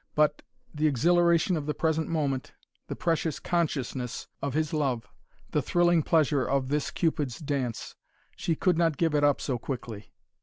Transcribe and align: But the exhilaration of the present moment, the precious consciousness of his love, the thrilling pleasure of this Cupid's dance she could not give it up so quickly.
But 0.15 0.41
the 0.73 0.87
exhilaration 0.87 1.55
of 1.55 1.67
the 1.67 1.75
present 1.75 2.09
moment, 2.09 2.53
the 2.87 2.95
precious 2.95 3.39
consciousness 3.39 4.25
of 4.41 4.55
his 4.55 4.73
love, 4.73 5.07
the 5.51 5.61
thrilling 5.61 6.01
pleasure 6.01 6.43
of 6.43 6.69
this 6.69 6.89
Cupid's 6.89 7.37
dance 7.37 7.93
she 8.35 8.55
could 8.55 8.79
not 8.79 8.97
give 8.97 9.13
it 9.13 9.23
up 9.23 9.39
so 9.39 9.59
quickly. 9.59 10.11